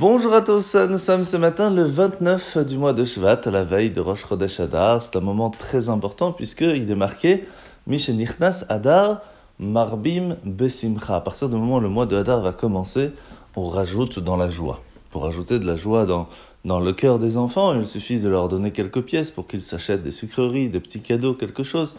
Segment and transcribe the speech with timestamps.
[0.00, 3.90] Bonjour à tous, nous sommes ce matin le 29 du mois de Shvat, la veille
[3.90, 5.02] de Rosh Chodesh Adar.
[5.02, 7.48] C'est un moment très important puisqu'il est marqué
[7.88, 9.22] Mishenichnas Adar
[9.58, 11.16] Marbim Besimcha.
[11.16, 13.10] À partir du moment où le mois de Hadar va commencer,
[13.56, 14.80] on rajoute dans la joie.
[15.10, 16.28] Pour ajouter de la joie dans,
[16.64, 20.04] dans le cœur des enfants, il suffit de leur donner quelques pièces pour qu'ils s'achètent
[20.04, 21.96] des sucreries, des petits cadeaux, quelque chose.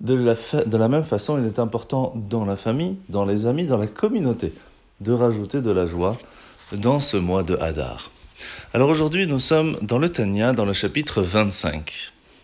[0.00, 0.32] De la,
[0.64, 3.86] de la même façon, il est important dans la famille, dans les amis, dans la
[3.86, 4.54] communauté,
[5.02, 6.16] de rajouter de la joie
[6.72, 8.10] dans ce mois de Hadar.
[8.72, 11.92] Alors aujourd'hui, nous sommes dans le Tanya, dans le chapitre 25.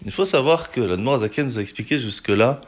[0.05, 2.61] Il faut savoir que la Zaken nous a expliqué jusque-là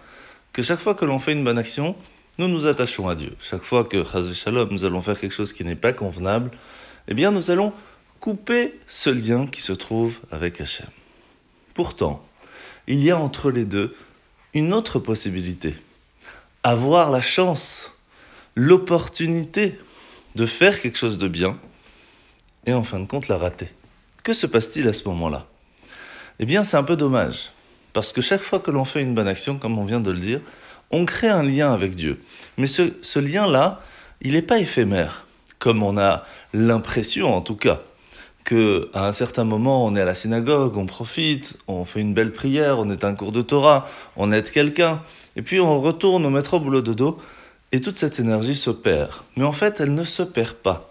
[0.52, 1.96] que chaque fois que l'on fait une bonne action,
[2.38, 3.34] nous nous attachons à Dieu.
[3.40, 4.04] Chaque fois que,
[4.34, 6.50] Shalom, nous allons faire quelque chose qui n'est pas convenable,
[7.08, 7.72] eh bien nous allons
[8.20, 10.86] couper ce lien qui se trouve avec Hachem.
[11.74, 12.24] Pourtant,
[12.86, 13.94] il y a entre les deux
[14.54, 15.74] une autre possibilité.
[16.62, 17.92] Avoir la chance,
[18.54, 19.78] l'opportunité
[20.34, 21.58] de faire quelque chose de bien
[22.66, 23.68] et en fin de compte la rater.
[24.22, 25.46] Que se passe-t-il à ce moment-là?
[26.38, 27.52] Eh bien, c'est un peu dommage.
[27.92, 30.18] Parce que chaque fois que l'on fait une bonne action, comme on vient de le
[30.18, 30.40] dire,
[30.90, 32.20] on crée un lien avec Dieu.
[32.58, 33.80] Mais ce, lien-là,
[34.20, 35.26] il n'est pas éphémère,
[35.58, 37.80] comme on a l'impression en tout cas,
[38.44, 42.12] que à un certain moment on est à la synagogue, on profite, on fait une
[42.12, 45.00] belle prière, on est un cours de Torah, on aide quelqu'un,
[45.36, 47.18] et puis on retourne au maître au boulot de dos,
[47.72, 49.12] et toute cette énergie se perd.
[49.36, 50.90] Mais en fait, elle ne se perd pas.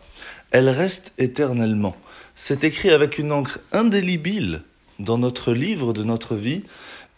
[0.49, 1.95] Elle reste éternellement.
[2.35, 4.63] C'est écrit avec une encre indélébile
[4.99, 6.63] dans notre livre de notre vie,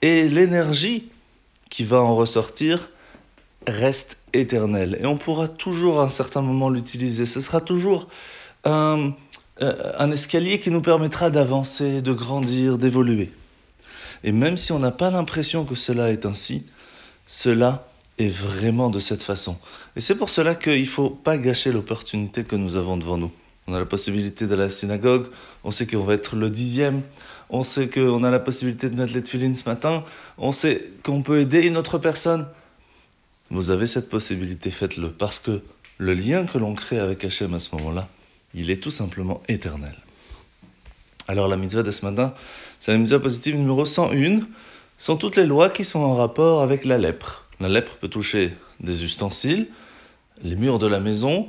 [0.01, 1.09] et l'énergie
[1.69, 2.89] qui va en ressortir
[3.67, 4.97] reste éternelle.
[5.01, 7.25] Et on pourra toujours à un certain moment l'utiliser.
[7.25, 8.07] Ce sera toujours
[8.65, 9.13] un,
[9.61, 13.31] euh, un escalier qui nous permettra d'avancer, de grandir, d'évoluer.
[14.23, 16.65] Et même si on n'a pas l'impression que cela est ainsi,
[17.27, 17.85] cela
[18.17, 19.57] est vraiment de cette façon.
[19.95, 23.31] Et c'est pour cela qu'il ne faut pas gâcher l'opportunité que nous avons devant nous.
[23.67, 25.27] On a la possibilité d'aller à la synagogue,
[25.63, 27.01] on sait qu'on va être le dixième,
[27.49, 30.03] on sait qu'on a la possibilité de mettre les tefilines ce matin,
[30.37, 32.45] on sait qu'on peut aider une autre personne.
[33.49, 35.61] Vous avez cette possibilité, faites-le, parce que
[35.97, 38.09] le lien que l'on crée avec Hachem à ce moment-là,
[38.53, 39.95] il est tout simplement éternel.
[41.27, 42.33] Alors la mitzvah de ce matin,
[42.79, 44.39] c'est la mitzvah positive numéro 101,
[44.97, 47.42] sont toutes les lois qui sont en rapport avec la lèpre.
[47.63, 48.51] La lèpre peut toucher
[48.81, 49.67] des ustensiles,
[50.43, 51.47] les murs de la maison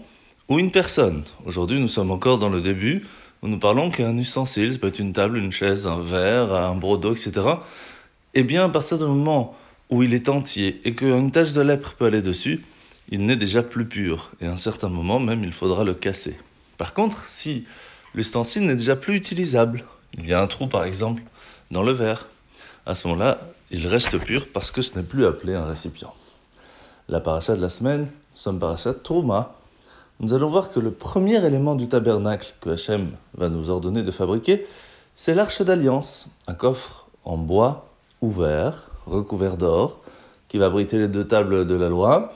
[0.49, 1.25] ou une personne.
[1.45, 3.05] Aujourd'hui, nous sommes encore dans le début
[3.43, 6.77] où nous parlons qu'un ustensile, ça peut être une table, une chaise, un verre, un
[6.77, 7.33] brodeau, etc.
[8.35, 9.57] Eh bien, à partir du moment
[9.91, 12.65] où il est entier et qu'une tache de lèpre peut aller dessus,
[13.09, 14.31] il n'est déjà plus pur.
[14.41, 16.39] Et à un certain moment, même, il faudra le casser.
[16.79, 17.65] Par contre, si
[18.15, 19.83] l'ustensile n'est déjà plus utilisable,
[20.17, 21.25] il y a un trou par exemple
[21.73, 22.29] dans le verre,
[22.87, 23.39] à ce moment-là,
[23.71, 26.13] il reste pur parce que ce n'est plus appelé un récipient.
[27.09, 29.55] La paracha de la semaine, nous sommes paracha Trouma,
[30.21, 34.11] nous allons voir que le premier élément du tabernacle que Hachem va nous ordonner de
[34.11, 34.67] fabriquer,
[35.15, 37.89] c'est l'arche d'alliance, un coffre en bois
[38.21, 40.01] ouvert, recouvert d'or,
[40.49, 42.33] qui va abriter les deux tables de la loi,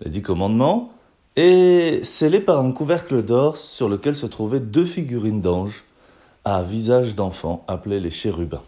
[0.00, 0.90] les dix commandements,
[1.36, 5.84] et scellé par un couvercle d'or sur lequel se trouvaient deux figurines d'anges
[6.44, 8.62] à visage d'enfant appelés les chérubins.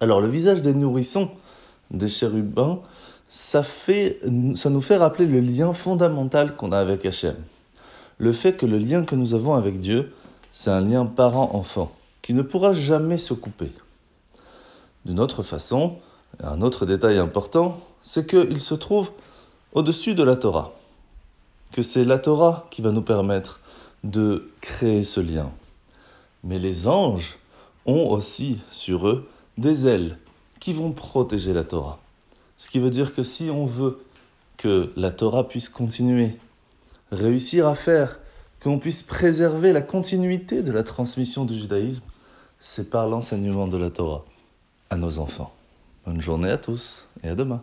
[0.00, 1.30] Alors le visage des nourrissons
[1.90, 2.80] des chérubins
[3.26, 4.20] ça, fait,
[4.54, 7.36] ça nous fait rappeler le lien fondamental qu'on a avec Hachem.
[8.18, 10.12] Le fait que le lien que nous avons avec Dieu,
[10.52, 13.72] c'est un lien parent-enfant, qui ne pourra jamais se couper.
[15.04, 15.96] D'une autre façon,
[16.40, 19.10] un autre détail important, c'est qu'il se trouve
[19.72, 20.72] au-dessus de la Torah,
[21.72, 23.60] que c'est la Torah qui va nous permettre
[24.04, 25.50] de créer ce lien.
[26.44, 27.38] Mais les anges
[27.86, 29.28] ont aussi sur eux
[29.58, 30.18] des ailes
[30.60, 31.98] qui vont protéger la Torah.
[32.56, 34.04] Ce qui veut dire que si on veut
[34.56, 36.38] que la Torah puisse continuer,
[37.10, 38.20] réussir à faire,
[38.62, 42.04] qu'on puisse préserver la continuité de la transmission du judaïsme,
[42.58, 44.24] c'est par l'enseignement de la Torah
[44.88, 45.52] à nos enfants.
[46.06, 47.62] Bonne journée à tous et à demain.